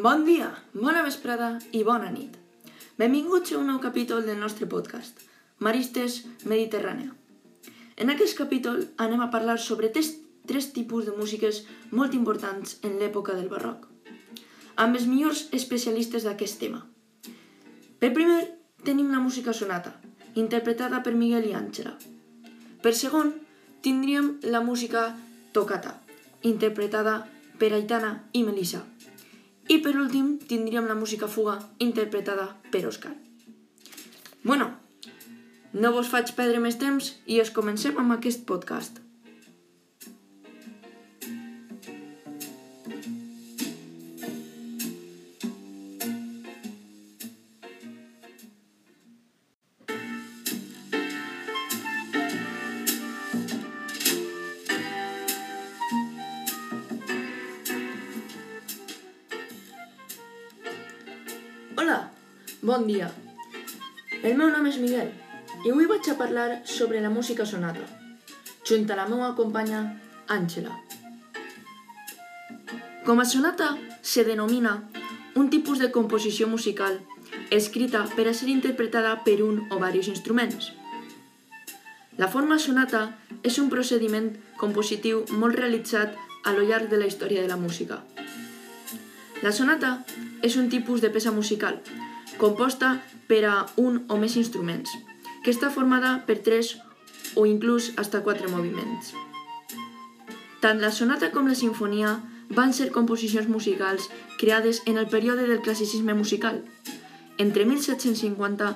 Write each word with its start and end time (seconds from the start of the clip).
Bon 0.00 0.22
dia, 0.24 0.46
bona 0.72 1.02
vesprada 1.04 1.58
i 1.76 1.82
bona 1.84 2.06
nit. 2.08 2.36
Benvinguts 2.96 3.52
a 3.52 3.58
un 3.58 3.66
nou 3.68 3.80
capítol 3.82 4.22
del 4.24 4.38
nostre 4.40 4.64
podcast, 4.64 5.18
Maristes 5.60 6.22
Mediterrània. 6.48 7.10
En 8.00 8.08
aquest 8.08 8.38
capítol 8.38 8.78
anem 9.04 9.20
a 9.20 9.28
parlar 9.34 9.58
sobre 9.60 9.90
tres, 9.92 10.14
tres 10.48 10.70
tipus 10.72 11.04
de 11.04 11.12
músiques 11.18 11.58
molt 11.90 12.16
importants 12.16 12.78
en 12.80 12.96
l'època 13.02 13.36
del 13.36 13.50
barroc, 13.52 13.90
amb 14.76 14.96
els 14.96 15.04
millors 15.10 15.42
especialistes 15.58 16.24
d'aquest 16.24 16.62
tema. 16.62 16.80
Per 18.00 18.14
primer, 18.16 18.40
tenim 18.88 19.12
la 19.12 19.20
música 19.20 19.52
sonata, 19.52 19.98
interpretada 20.32 21.02
per 21.04 21.12
Miguel 21.12 21.50
i 21.50 21.52
Àngela. 21.60 21.92
Per 22.80 22.94
segon, 22.96 23.34
tindríem 23.84 24.38
la 24.48 24.64
música 24.64 25.10
toccata, 25.52 25.98
interpretada 26.40 27.26
per 27.60 27.74
Aitana 27.76 28.14
i 28.32 28.46
Melissa. 28.48 28.80
I 29.70 29.76
per 29.78 29.92
últim 29.94 30.32
tindríem 30.50 30.88
la 30.90 30.96
música 30.98 31.28
fuga 31.30 31.60
interpretada 31.78 32.46
per 32.72 32.80
Òscar. 32.88 33.12
Bueno, 34.42 34.66
no 35.72 35.92
vos 35.94 36.10
faig 36.10 36.32
perdre 36.34 36.58
més 36.64 36.80
temps 36.80 37.12
i 37.30 37.38
es 37.38 37.52
comencem 37.54 38.00
amb 38.02 38.16
aquest 38.16 38.42
podcast. 38.48 38.98
Hola, 61.80 62.10
bon 62.60 62.82
dia. 62.84 63.06
El 64.20 64.34
meu 64.36 64.50
nom 64.52 64.66
és 64.68 64.76
Miguel 64.76 65.14
i 65.64 65.70
avui 65.70 65.86
vaig 65.88 66.10
a 66.12 66.14
parlar 66.18 66.58
sobre 66.68 67.00
la 67.00 67.08
música 67.08 67.46
sonata, 67.48 67.86
junt 68.68 68.84
a 68.92 68.98
la 68.98 69.06
meva 69.08 69.30
companya 69.38 69.78
Àngela. 70.28 70.74
Com 73.06 73.22
a 73.22 73.24
sonata 73.24 73.70
se 74.02 74.26
denomina 74.28 74.74
un 75.40 75.48
tipus 75.48 75.80
de 75.80 75.88
composició 75.94 76.50
musical 76.52 77.00
escrita 77.48 78.04
per 78.12 78.28
a 78.28 78.34
ser 78.36 78.50
interpretada 78.52 79.14
per 79.24 79.38
un 79.40 79.62
o 79.70 79.78
diversos 79.80 80.12
instruments. 80.12 80.74
La 82.20 82.28
forma 82.28 82.58
sonata 82.58 83.06
és 83.40 83.56
un 83.56 83.72
procediment 83.72 84.34
compositiu 84.60 85.24
molt 85.32 85.56
realitzat 85.56 86.12
a 86.44 86.52
lo 86.52 86.60
llarg 86.60 86.92
de 86.92 87.00
la 87.00 87.08
història 87.08 87.40
de 87.40 87.48
la 87.48 87.56
música. 87.56 88.02
La 89.40 89.56
sonata 89.56 90.04
és 90.42 90.56
un 90.56 90.68
tipus 90.68 91.00
de 91.00 91.10
peça 91.10 91.32
musical, 91.32 91.80
composta 92.38 93.00
per 93.28 93.44
a 93.46 93.56
un 93.76 94.04
o 94.08 94.18
més 94.20 94.36
instruments, 94.40 94.92
que 95.44 95.52
està 95.52 95.70
formada 95.70 96.20
per 96.26 96.40
tres 96.44 96.76
o 97.36 97.46
inclús 97.46 97.92
hasta 97.96 98.22
quatre 98.26 98.48
moviments. 98.48 99.12
Tant 100.60 100.80
la 100.80 100.90
sonata 100.92 101.30
com 101.32 101.48
la 101.48 101.56
sinfonia 101.56 102.18
van 102.50 102.74
ser 102.76 102.90
composicions 102.92 103.48
musicals 103.48 104.10
creades 104.38 104.82
en 104.86 104.98
el 104.98 105.06
període 105.08 105.46
del 105.46 105.62
classicisme 105.62 106.14
musical, 106.14 106.64
entre 107.38 107.64
1750 107.64 108.74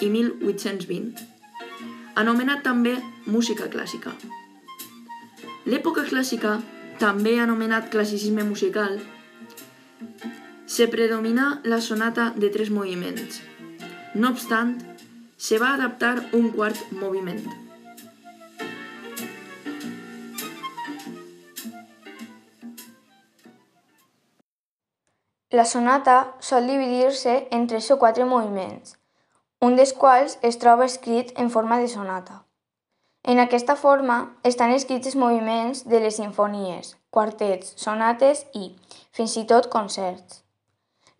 i 0.00 0.08
1820, 0.10 1.28
anomenat 2.18 2.64
també 2.64 2.96
música 3.26 3.68
clàssica. 3.70 4.14
L'època 5.68 6.06
clàssica, 6.08 6.58
també 6.98 7.38
anomenat 7.38 7.90
classicisme 7.92 8.42
musical, 8.44 8.98
se 10.70 10.86
predomina 10.86 11.60
la 11.64 11.80
sonata 11.80 12.32
de 12.36 12.48
tres 12.48 12.70
moviments. 12.70 13.42
No 14.14 14.28
obstant, 14.28 14.76
se 15.36 15.58
va 15.58 15.74
adaptar 15.74 16.28
un 16.32 16.52
quart 16.52 16.76
moviment. 16.92 17.42
La 25.50 25.64
sonata 25.64 26.36
sol 26.38 26.68
dividir-se 26.68 27.48
en 27.50 27.66
tres 27.66 27.90
o 27.90 27.98
quatre 27.98 28.24
moviments, 28.24 28.94
un 29.58 29.74
dels 29.74 29.92
quals 29.92 30.36
es 30.40 30.60
troba 30.62 30.86
escrit 30.86 31.32
en 31.36 31.50
forma 31.50 31.80
de 31.80 31.88
sonata. 31.88 32.44
En 33.24 33.42
aquesta 33.42 33.74
forma 33.74 34.20
estan 34.44 34.70
escrits 34.70 35.10
els 35.10 35.18
moviments 35.18 35.82
de 35.82 35.98
les 35.98 36.22
sinfonies, 36.22 36.94
quartets, 37.10 37.74
sonates 37.74 38.46
i, 38.54 38.70
fins 39.10 39.34
i 39.34 39.44
tot, 39.50 39.66
concerts. 39.66 40.44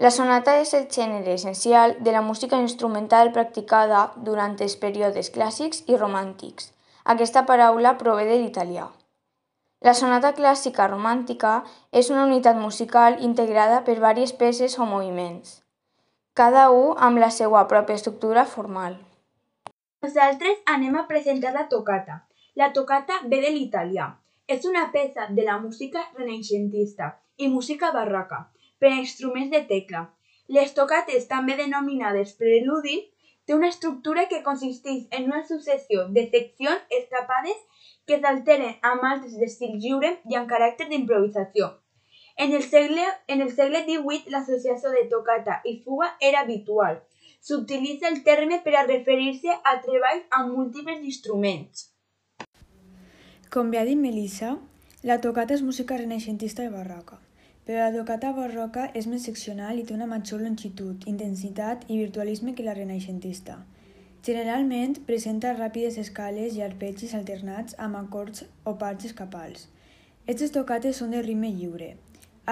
La 0.00 0.08
sonata 0.08 0.54
és 0.56 0.70
el 0.72 0.86
gènere 0.88 1.34
essencial 1.36 1.90
de 2.00 2.12
la 2.14 2.22
música 2.24 2.56
instrumental 2.56 3.30
practicada 3.36 4.04
durant 4.28 4.54
els 4.64 4.76
períodes 4.80 5.28
clàssics 5.34 5.82
i 5.92 5.98
romàntics. 6.00 6.70
Aquesta 7.14 7.42
paraula 7.50 7.98
prové 8.00 8.24
de 8.24 8.38
l'italià. 8.40 8.86
La 9.84 9.92
sonata 9.98 10.30
clàssica 10.38 10.86
romàntica 10.88 11.50
és 12.00 12.08
una 12.14 12.22
unitat 12.24 12.56
musical 12.56 13.18
integrada 13.26 13.82
per 13.84 13.98
diverses 13.98 14.32
peces 14.40 14.78
o 14.78 14.86
moviments, 14.88 15.58
cada 16.32 16.62
un 16.76 16.96
amb 17.08 17.20
la 17.20 17.28
seva 17.36 17.66
pròpia 17.68 17.98
estructura 18.00 18.46
formal. 18.54 18.94
Nosaltres 20.06 20.62
anem 20.76 20.96
a 20.96 21.04
presentar 21.10 21.52
la 21.52 21.66
tocata. 21.68 22.22
La 22.56 22.70
tocata 22.72 23.20
ve 23.26 23.42
de 23.44 23.52
l'italià. 23.52 24.08
És 24.48 24.64
una 24.64 24.86
peça 24.96 25.28
de 25.28 25.44
la 25.44 25.58
música 25.60 26.06
renaixentista 26.16 27.10
i 27.36 27.52
música 27.52 27.92
barroca 27.92 28.40
per 28.80 28.90
a 28.90 29.00
instruments 29.04 29.52
de 29.54 29.62
tecla. 29.70 30.08
Les 30.48 30.72
tocates, 30.74 31.28
també 31.30 31.56
denominades 31.58 32.32
preludi, 32.40 32.96
té 33.46 33.54
una 33.54 33.68
estructura 33.72 34.26
que 34.30 34.42
consisteix 34.46 35.06
en 35.16 35.28
una 35.30 35.44
successió 35.46 36.06
de 36.16 36.26
seccions 36.32 36.96
escapades 36.98 37.60
que 38.06 38.18
s'alteren 38.22 38.76
amb 38.90 39.06
altres 39.12 39.36
d'estil 39.38 39.78
lliure 39.84 40.10
i 40.30 40.36
amb 40.40 40.50
caràcter 40.50 40.88
d'improvisació. 40.90 41.70
En 42.36 42.54
el 42.56 42.62
segle, 42.62 43.04
en 43.28 43.42
el 43.44 43.50
segle 43.52 43.84
XVIII 43.86 44.34
l'associació 44.34 44.92
de 44.96 45.04
tocata 45.14 45.60
i 45.70 45.76
fuga 45.84 46.10
era 46.28 46.44
habitual. 46.44 47.00
S'utilitza 47.40 48.08
el 48.08 48.22
terme 48.24 48.60
per 48.64 48.74
a 48.76 48.84
referir-se 48.86 49.54
a 49.54 49.74
treballs 49.84 50.26
amb 50.38 50.54
múltiples 50.56 51.02
instruments. 51.12 51.88
Com 53.50 53.72
ja 53.74 53.82
ha 53.82 53.88
dit 53.88 53.98
Melissa, 53.98 54.56
la 55.02 55.18
tocata 55.24 55.56
és 55.56 55.64
música 55.66 55.98
renaixentista 55.98 56.64
i 56.66 56.72
barroca, 56.72 57.18
la 57.76 57.92
tocata 57.94 58.32
barroca 58.34 58.86
és 58.98 59.06
més 59.06 59.22
seccional 59.28 59.78
i 59.78 59.82
té 59.86 59.94
una 59.94 60.06
major 60.10 60.40
longitud, 60.42 61.04
intensitat 61.06 61.84
i 61.88 61.98
virtualisme 62.00 62.54
que 62.58 62.64
la 62.66 62.74
renaixentista. 62.74 63.60
Generalment 64.26 64.96
presenta 65.08 65.52
ràpides 65.56 65.98
escales 66.02 66.56
i 66.56 66.64
arpegis 66.66 67.12
alternats 67.18 67.76
amb 67.86 67.98
acords 68.00 68.42
o 68.64 68.74
parts 68.80 69.06
escapals. 69.10 69.68
Aquestes 70.24 70.56
tocates 70.56 70.98
són 71.00 71.14
de 71.14 71.22
ritme 71.22 71.52
lliure. 71.52 71.92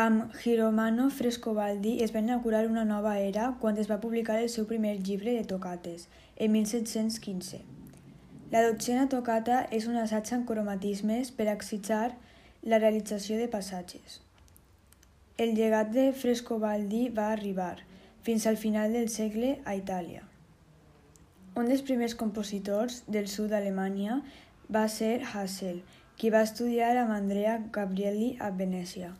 Amb 0.04 0.36
Giromano 0.44 1.08
Frescobaldi 1.10 1.96
es 2.04 2.14
va 2.14 2.22
inaugurar 2.22 2.62
una 2.68 2.84
nova 2.84 3.16
era 3.18 3.50
quan 3.60 3.80
es 3.82 3.90
va 3.90 4.00
publicar 4.04 4.38
el 4.44 4.52
seu 4.54 4.68
primer 4.70 4.94
llibre 5.00 5.34
de 5.40 5.48
tocates, 5.56 6.06
en 6.36 6.52
1715. 6.52 7.64
La 8.52 8.62
dotzena 8.68 9.08
tocata 9.08 9.66
és 9.80 9.90
un 9.90 9.98
assaig 10.04 10.30
amb 10.36 10.46
cromatismes 10.48 11.34
per 11.34 11.50
excitar 11.52 12.14
la 12.62 12.78
realització 12.78 13.36
de 13.36 13.50
passatges. 13.58 14.22
El 15.42 15.52
llegat 15.54 15.92
de 15.94 16.04
Frescobaldi 16.20 17.00
va 17.16 17.28
arribar, 17.32 17.76
fins 18.26 18.44
al 18.50 18.56
final 18.58 18.94
del 18.96 19.04
segle, 19.16 19.50
a 19.64 19.76
Itàlia. 19.78 20.24
Un 21.60 21.68
dels 21.70 21.84
primers 21.90 22.16
compositors 22.22 22.96
del 23.16 23.28
sud 23.30 23.52
d'Alemanya 23.54 24.16
va 24.76 24.82
ser 24.90 25.12
Hassel, 25.30 25.76
qui 26.18 26.32
va 26.34 26.40
estudiar 26.42 26.88
amb 26.98 27.14
Andrea 27.14 27.52
Gabrieli 27.76 28.32
a 28.42 28.48
Venècia. 28.62 29.12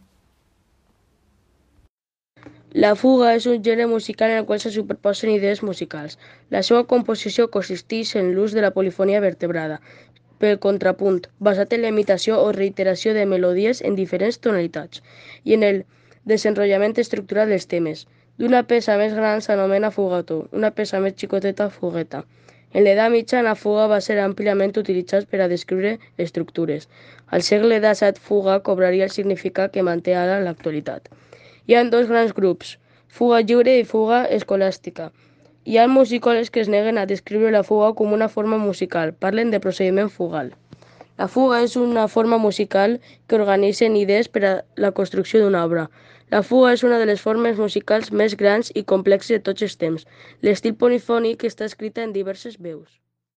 La 2.84 2.90
fuga 2.98 3.28
és 3.36 3.46
un 3.52 3.62
gènere 3.68 3.86
musical 3.92 4.34
en 4.34 4.40
el 4.40 4.48
qual 4.48 4.58
se 4.64 4.72
superposen 4.74 5.30
idees 5.36 5.62
musicals. 5.68 6.18
La 6.50 6.64
seva 6.66 6.82
composició 6.94 7.46
consisteix 7.58 8.16
en 8.18 8.32
l'ús 8.34 8.56
de 8.58 8.64
la 8.66 8.72
polifonia 8.80 9.22
vertebrada 9.22 9.78
pel 10.42 10.58
contrapunt, 10.66 11.22
basat 11.38 11.78
en 11.78 11.86
la 11.86 11.94
imitació 11.94 12.42
o 12.42 12.50
reiteració 12.58 13.14
de 13.14 13.24
melodies 13.36 13.84
en 13.86 13.94
diferents 14.02 14.42
tonalitats 14.42 15.06
i 15.44 15.54
en 15.54 15.68
el 15.70 15.80
desenrotllament 16.24 16.98
estructural 16.98 17.52
dels 17.52 17.66
temes. 17.66 18.06
D'una 18.38 18.64
peça 18.70 18.96
més 18.98 19.14
gran 19.18 19.40
s'anomena 19.44 19.90
fugató, 19.94 20.44
una 20.52 20.70
peça 20.70 21.00
més 21.04 21.14
xicoteta 21.20 21.68
fugueta. 21.74 22.24
En 22.72 22.84
l'edat 22.84 23.10
mitja, 23.10 23.40
la 23.42 23.54
fuga 23.56 23.86
va 23.90 24.00
ser 24.04 24.18
àmpliament 24.22 24.74
utilitzat 24.82 25.26
per 25.30 25.40
a 25.40 25.48
descriure 25.52 25.94
estructures. 26.24 26.88
Al 27.32 27.42
segle 27.46 27.80
XVII, 27.80 28.20
fuga 28.28 28.58
cobraria 28.68 29.08
el 29.08 29.14
significat 29.14 29.72
que 29.72 29.86
manté 29.88 30.14
ara 30.14 30.36
en 30.38 30.44
l'actualitat. 30.48 31.08
Hi 31.66 31.74
ha 31.74 31.84
dos 31.94 32.06
grans 32.12 32.36
grups, 32.36 32.76
fuga 33.08 33.40
lliure 33.40 33.78
i 33.80 33.88
fuga 33.94 34.20
escolàstica. 34.38 35.10
Hi 35.64 35.80
ha 35.80 35.88
musicòlegs 35.96 36.52
que 36.52 36.60
es 36.64 36.72
neguen 36.76 37.00
a 37.00 37.08
descriure 37.08 37.50
la 37.56 37.66
fuga 37.70 37.92
com 37.96 38.12
una 38.16 38.28
forma 38.36 38.60
musical, 38.68 39.14
parlen 39.26 39.50
de 39.50 39.60
procediment 39.64 40.12
fugal. 40.20 40.54
La 41.18 41.26
fuga 41.34 41.56
és 41.66 41.72
una 41.76 42.06
forma 42.14 42.38
musical 42.38 42.92
que 43.26 43.38
organitza 43.38 43.88
idees 44.02 44.28
per 44.36 44.42
a 44.50 44.52
la 44.84 44.92
construcció 44.98 45.40
d'una 45.42 45.64
obra. 45.68 45.88
La 46.34 46.44
fuga 46.50 46.72
és 46.76 46.84
una 46.86 47.00
de 47.02 47.08
les 47.10 47.24
formes 47.26 47.58
musicals 47.64 48.12
més 48.22 48.36
grans 48.44 48.70
i 48.74 48.84
complexes 48.94 49.38
de 49.38 49.42
tots 49.50 49.66
els 49.68 49.76
temps. 49.82 50.06
L'estil 50.42 50.78
polifònic 50.84 51.44
està 51.50 51.66
escrita 51.66 52.06
en 52.06 52.14
diverses 52.14 52.60
veus. 52.68 53.07